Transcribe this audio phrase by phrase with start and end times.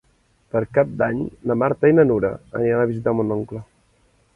[0.55, 1.21] Per Cap d'Any
[1.51, 3.67] na Marta i na Nura aniran a visitar mon oncle.